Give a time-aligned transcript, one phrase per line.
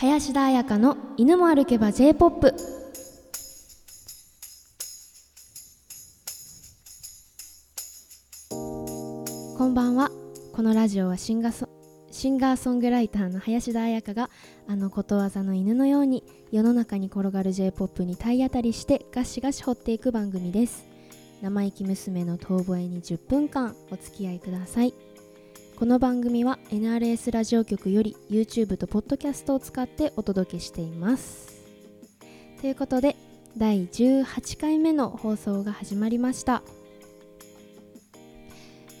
[0.00, 2.54] 林田彩香の犬も歩けば J-POP
[9.58, 10.10] こんばんは。
[10.54, 11.68] このラジオはシンガソ
[12.10, 14.30] シンガーソングライターの林田彩香が
[14.66, 20.86] あのことわざの犬のように世の中に転がる J-POP に体当たりしてガシガシ掘っていく番組です。
[21.42, 24.94] 生意気娘の遠吠えに10分間お付き合いください。
[25.80, 31.54] この番組は NRS ラジオ局より YouTube と Podcast を使ってお届けしています。
[32.60, 33.16] ということで
[33.56, 36.62] 第18回目の放送が始まりました。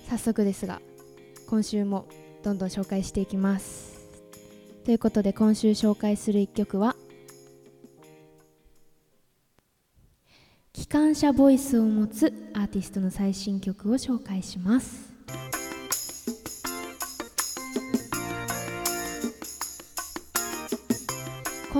[0.08, 0.80] 早速ですが
[1.50, 2.06] 今週も
[2.42, 4.00] どんどん紹介していきます。
[4.86, 6.96] ということで今週紹介する一曲は
[10.72, 15.09] 機関車ボイスを持つアーティストの最新曲を紹介します。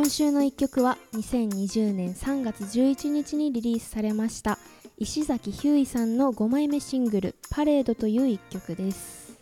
[0.01, 4.59] 今週の一曲は2020年3月11日にリリースされました
[4.97, 9.35] 石崎ひゅーいさんの5枚目シングル「パレード」という一曲です、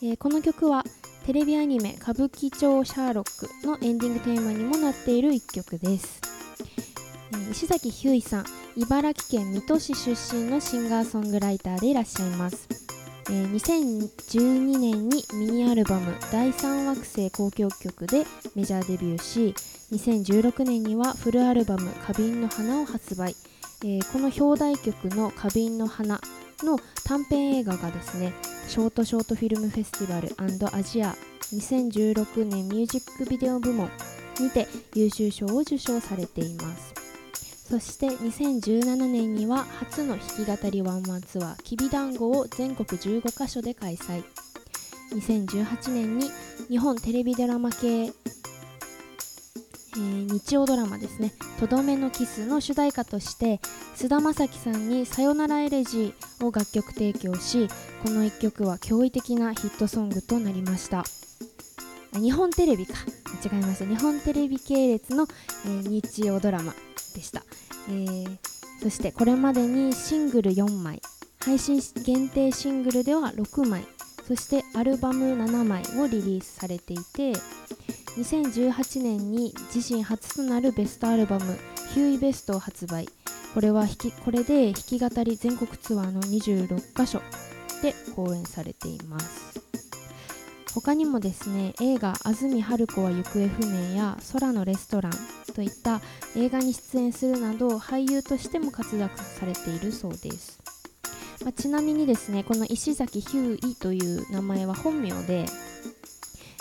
[0.00, 0.84] えー、この曲は
[1.26, 6.20] テレビアニメ「歌舞伎町シャーロック」のエンディングテーマにもなっている一曲です、
[7.32, 8.44] えー、石崎ひゅーいさん
[8.76, 12.68] 茨城県水戸市出身のシンガーソングライターでいらっしゃいます。
[13.28, 18.24] えー、2012年にミニアルバム「第三惑星交響曲」で
[18.56, 19.54] メジャーデビューし
[19.92, 23.34] 2016年にはフルアルバム「花瓶の花」を発売、
[23.82, 26.20] えー、この表題曲の「花瓶の花」
[26.62, 28.32] の短編映画がですね
[28.68, 31.16] ショートショートフィルムフェスティバルアジア
[31.52, 33.90] 2016年ミュージックビデオ部門
[34.38, 36.94] にて優秀賞を受賞されています。
[37.68, 44.24] そして2017年には初の弾き語りワンマンツアー「きびだんご」を全国15カ所で開催。
[45.12, 46.30] 2018年に
[46.68, 48.12] 日本テレビドラマ系、
[49.96, 53.60] えー、日曜ドラマですね「とどめのキス」の主題歌として
[53.94, 57.68] 菅田将暉さんに「さよならエレジー」を楽曲提供し
[58.02, 61.04] この1曲は驚異的なヒットソングとなりました。
[62.12, 62.94] 日本テレビか。
[63.44, 63.86] 間違えました。
[63.86, 65.28] 日本テレビ系列の、
[65.64, 66.74] えー、日曜ドラマ
[67.14, 67.44] でした、
[67.88, 68.38] えー、
[68.82, 71.00] そしてこれまでにシングル4枚。
[71.42, 73.86] 配信限定シングルでは6枚。
[74.26, 77.32] そしてアルバム7枚をリリースされていて
[78.16, 81.58] 2018年に自身初となるベストアルバム
[81.94, 83.08] 「ヒューイベスト」を発売。
[83.54, 87.20] これは弾きこれで弾き語り全国ツアーの26カ所
[87.82, 89.60] で公演されています。
[90.72, 95.12] 他にもですね映画「安住春子は行方不明」や「空のレストラン」
[95.52, 96.00] といった
[96.36, 100.60] 映画に出演するなど俳優としても活躍されているそうです、
[101.42, 105.46] まあ、ちなみにですねこの石崎ヒューイという名前は本名で、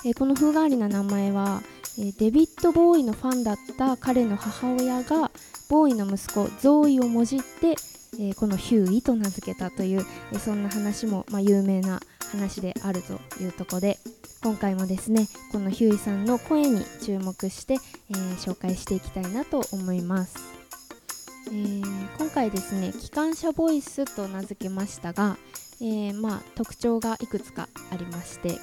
[0.06, 1.62] えー、この風変わりな名前は、
[1.97, 5.31] えー、デビッド・ボーイのファンだった彼の母親が
[5.69, 7.75] ボーイの息子ゾーイをもじって、
[8.19, 12.00] えー、このヒューイと名付けたという、えそんな話も、まあ、有名な
[12.31, 13.97] 話であるというとこで
[14.41, 20.59] 今回もですねこのヒューイさんの声に注目して、えー、紹介していきたいなと思います、
[21.49, 25.37] えー、今回ですね機関車ボイスと名付けましたが、
[25.81, 28.59] えー、まあ、特徴がいくつかありまして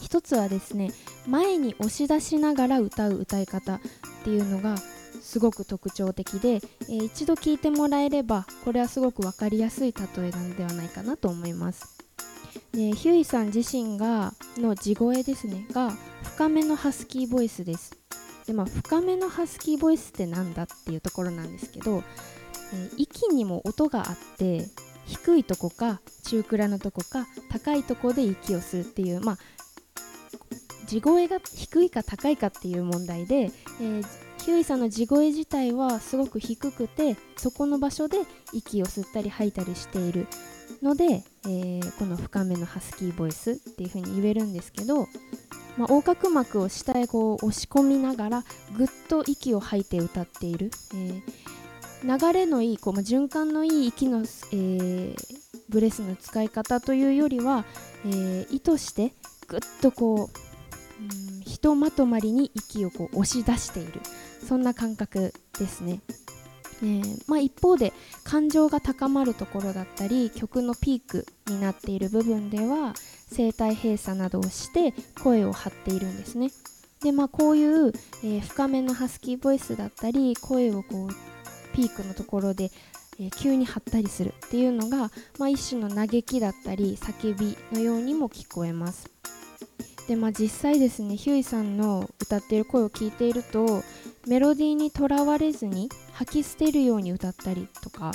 [0.00, 0.90] 一つはですね
[1.28, 3.80] 前に押し出しながら歌う歌い方っ
[4.24, 4.76] ていうのが
[5.20, 11.98] すごく特徴的で、えー、一度聞いてもらえればこれはすごく分かりやすい例えなのではないかなと思います。
[12.72, 18.03] でヒューイさん自身がの地声ですねが深めのハスキーボイスです。
[18.46, 22.02] でまあ深めのハスキーボイスってなんだっていうところなんですけど、
[22.72, 24.66] えー、息にも音があって
[25.06, 29.38] 低いとこか中くらのとこか高いとこで息をするっていうまあ
[30.86, 34.06] 地声が低いか高いかっていう問題で、えー、
[34.44, 38.18] ヒュイさんの地声自体はすごく低くてそこの場所で
[38.52, 40.26] 息を吸ったり吐いたりしている
[40.82, 45.08] ので、えー、この深めのハスキーボイスっていう風に言えるんですけど、
[45.76, 48.44] まあ、横隔膜を下へこう押し込みながら
[48.76, 55.16] ぐっと息を吐いて歌っている、えー、流れのいいこう、まあ、循環のいい息の、えー、
[55.68, 57.64] ブレスの使い方というよりは、
[58.06, 59.14] え意図して
[59.48, 64.00] ぐっとこう、うん、ひとまとまりに息をこう押し出している
[64.46, 66.00] そんな感覚ですね。
[66.82, 67.92] えー、まあ、一方で
[68.24, 72.94] 感情が高まるところだったり曲のピークになっている部分では
[73.34, 76.50] 声帯閉鎖などをして声を張っているんですね。
[77.02, 77.92] でまあこういう、
[78.22, 82.70] えー、深めのハスキーボイスだったり声をこうピークのところで、
[83.18, 89.10] えー、急に張ったりするっていうのが、まあ、一種の嘆きだったり叫びのようにも聞こえます。
[90.08, 93.82] でまあ実際ですねヒューイさんの歌っている声を聞いていると
[94.26, 98.12] メロディーにとらわれずに吐き捨てるように歌ったりとか。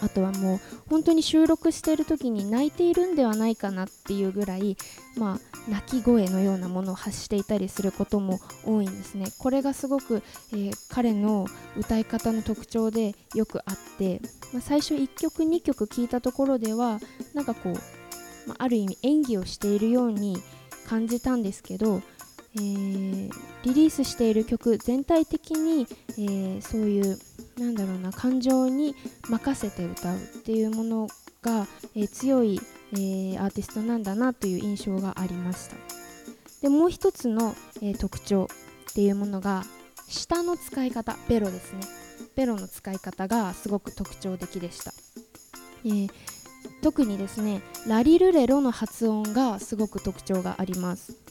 [0.00, 4.76] あとはもう本当に収録してる時に泣いているんではないかなっていうぐらい、
[5.16, 9.26] まあ、泣き声のようなものを発していたりすることも多いんですね。
[9.38, 10.22] これがすごく、
[10.52, 11.46] えー、彼の
[11.76, 14.20] 歌い方の特徴でよくあって、
[14.52, 17.00] まあ、最初1曲2曲聴いたところでは
[17.34, 17.74] なんかこう、
[18.48, 20.36] まあ、ある意味演技をしているように
[20.86, 22.02] 感じたんですけど、
[22.58, 23.30] えー、
[23.64, 27.18] リリースしている曲全体的に、えー、そういう
[27.58, 28.94] なんだろうな感情に
[29.28, 31.08] 任せて歌うっていうもの
[31.42, 32.60] が、えー、強い、
[32.92, 35.76] えー、アーティストなんだなという印象がありました。
[36.62, 38.48] でもう一つの、えー、特徴
[38.90, 39.64] っていうものが
[40.08, 41.80] 舌の使い方ベロですね。
[42.34, 44.92] ベロの使い方がすごく特徴的でした、
[45.84, 46.10] えー、
[46.82, 51.27] 特にですねラリルレロの発音がすごく特徴があります。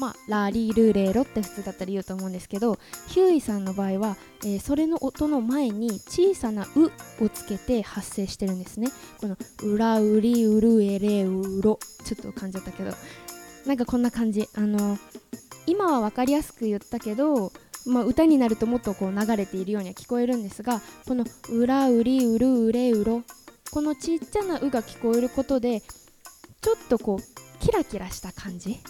[0.00, 6.90] まあ、ラリールーレーロって普通だったら言うと思うんですけどヒューイさんの場合は、えー、それの音の前に小さな「う」
[7.24, 8.90] をつけて発声してるんですね。
[9.20, 12.92] この「うらうりうるえれうろ」ちょっと噛んじゃったけど。
[13.66, 14.48] なんかこんな感じ。
[14.54, 14.98] あの
[15.66, 17.52] 今は分かりやすく言ったけど、
[17.86, 23.22] まあ、歌になるともっとこう流れているようには聞こえるんですがこの「うらうりうるうれうろ」
[23.72, 25.80] このちっちゃな「う」が聞こえることで
[26.60, 28.80] ちょっとこうキラキラした感じ。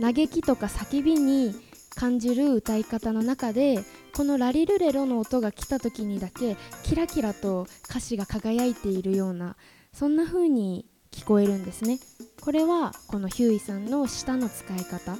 [0.00, 1.54] 嘆きとか叫びに
[1.94, 9.56] 感じる歌い方の中でこのラリルレロの音が来た時にだけキラキラと歌詞が輝いているような
[9.92, 12.00] そんな風に聞こえるんですね。
[12.40, 15.16] これはこのヒューイさんの舌の使い方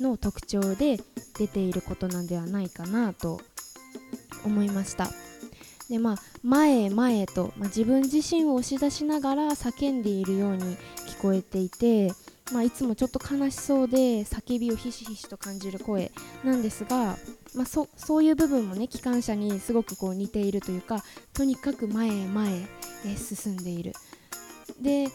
[0.00, 0.98] の特徴で
[1.38, 3.40] 出ていることなんではないかなと
[4.44, 5.08] 思いました。
[5.88, 10.76] でまあ前へ前へと、まあ、自分自身を押し出しながら叫んでいるように
[11.06, 12.12] 聞こえていて
[12.52, 16.10] まあ、いつもちょっと悲しそうで叫びをひしひしと感じる声
[16.44, 17.16] なんですが、
[17.54, 21.04] まあ、そそういう部分もね機関車にすごくこう似ているというか
[21.34, 23.92] とにかく前へ前へ進んでいる。
[24.80, 25.08] で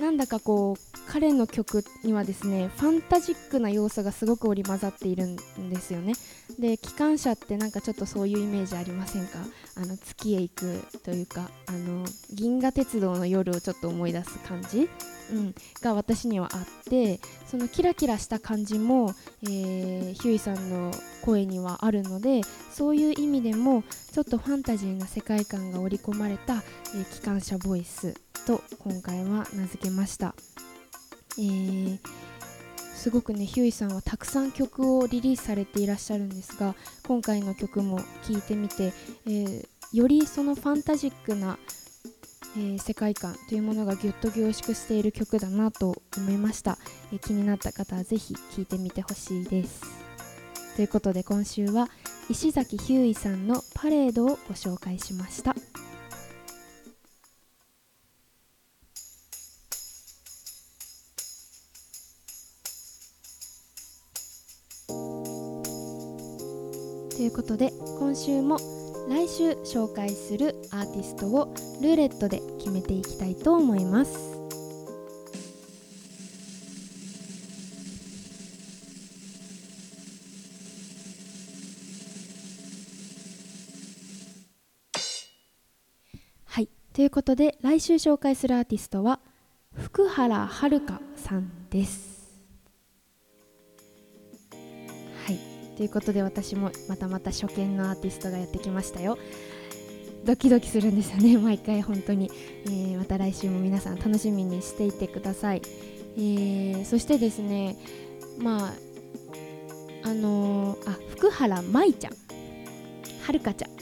[0.00, 5.36] なんだかこう彼の曲にはですねファンタジックな要素がすごく織り交ざっているん
[5.70, 6.14] ですよね。
[6.58, 9.38] で機関車ってなんかちょっとそういうイメージありませんか？
[9.76, 14.88] あの月へ行くというかあの銀河鉄道の夜をちょっと思い出す感じ？
[15.30, 20.90] うん、が私にはあってそのキラキラした感じも、えー、ヒューイさんの
[21.28, 22.40] 声にはあるので
[22.72, 28.14] そういう意味でもちょっとファンタジーな世界観が織り込まれた、えー、機関車ボイス
[28.46, 30.34] と今回は名付けました、
[31.38, 31.98] えー、
[32.94, 36.74] すごくねヒューイさんはたくさん曲をリリースされていらっしゃるんですが
[37.06, 38.94] 今回の曲も聴いてみて、
[39.26, 41.58] えー、よりそのファンタジックな
[42.56, 46.78] えー、世界観というものがぎゅっと凝縮している曲だなと思いました、
[47.12, 49.97] えー、気になった方はぜひ聴いてみてほしいです。
[50.78, 51.88] ということで今週は
[52.30, 55.56] 石崎ひゅーいさんの「パレード」をご紹介しました。
[67.10, 68.58] ということで今週も
[69.08, 71.52] 来週紹介するアーティストを
[71.82, 74.37] ルーレットで決めていきたいと思います。
[86.98, 89.20] ということで来週紹介するアーティストは
[89.72, 90.82] 福原遥
[91.14, 92.40] さんです。
[95.24, 95.76] はい。
[95.76, 99.16] ということで私もまたまた初見のアーティストがやってきましたよ。
[100.24, 102.32] ドキドキするんですよね 毎回本当に、
[102.64, 105.62] えー、また来週も皆さん楽しみにしていてください、
[106.16, 107.76] えー、そしてですね
[108.40, 108.74] まあ
[110.02, 112.12] あのー、あ福原舞ちゃん。
[113.22, 113.70] はるかちゃん。
[113.70, 113.74] あ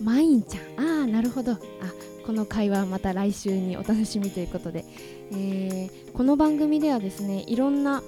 [0.00, 1.02] まいんちゃん。
[1.02, 1.52] ああなるほど。
[1.52, 1.56] あ
[2.26, 4.84] この会話また来週にお楽しみということで、
[5.32, 8.02] えー、この番組ではですねいろんな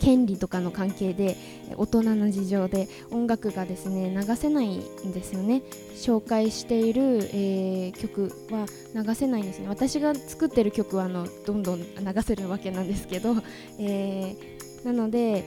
[0.00, 1.36] 権利とかの関係で
[1.76, 5.62] 大人の事情で音楽がですね流せないんですよね。
[5.96, 9.68] 紹介している、えー、曲は流せないんですね。
[9.68, 11.86] 私が作ってる曲はあのどんどん流
[12.22, 13.36] せるわけなんですけど、
[13.78, 15.44] えー、なので、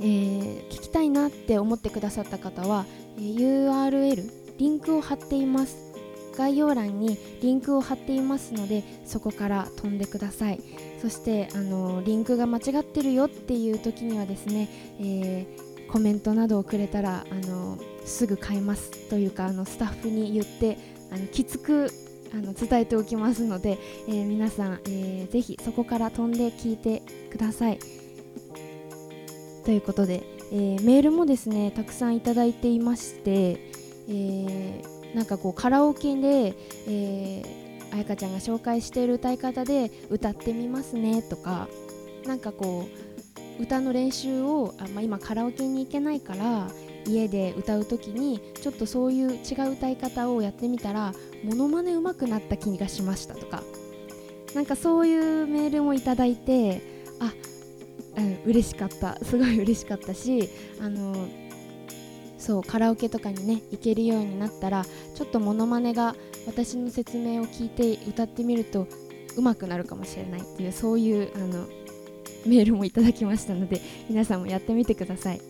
[0.00, 2.84] えー、聞きたいなって思ってくださった方は、
[3.16, 5.83] え URL リンクを貼っています。
[6.36, 10.60] 概要欄にリンクを貼っていますのでそこから飛んでください
[11.00, 14.68] そしてあのリンクが間違ってるよっていう時にはですね、
[15.00, 20.78] えー、コメントなどをくれたらあのすぐ買いますというかあのスタッフに言って
[21.12, 21.90] あのきつく
[22.32, 27.78] あの伝えておきますので、えー、皆さん、えー、ぜひそこから飛んで聞いてください。
[29.64, 30.22] ということで、
[30.52, 33.58] えー、メールもですねたくさんいただいていまして、
[34.08, 36.54] えー、なんかこうカラオケで、
[36.88, 41.68] えー、彩香ちゃんが紹介している歌い方で歌ってみますねとか
[42.26, 42.88] なんかこ
[43.58, 46.68] う歌の練習をあ、まあ、今カラオケに行けないから
[47.06, 51.12] 家で歌う時にちょっとそういう違う歌い方をやってみたら
[51.44, 53.62] モノマネ上手くなった気がしましたとか。
[54.54, 56.80] なんかそういうメールもいただいて
[57.18, 57.32] あ、
[58.16, 59.18] うん、嬉しかった。
[59.24, 60.48] すごい嬉しかったし
[60.80, 61.12] あの
[62.44, 66.14] そうカラオケとかにね行けるようになったらちょっとモノマネが
[66.46, 68.86] 私の説明を聞いて歌ってみると
[69.34, 71.66] 上手くなるかもしれないっていうそういうあの
[72.44, 75.40] メールもいただきましたので皆さんもやってみてください。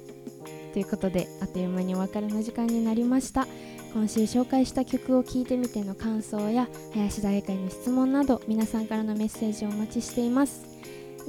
[0.72, 3.46] ということであっという間にお別れの時間になりました
[3.92, 10.64] 今週紹介した曲を聴いてみての感想や林田英会の質問など皆さんからのメッセージをお待ちしています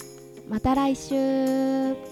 [0.49, 2.12] また来週。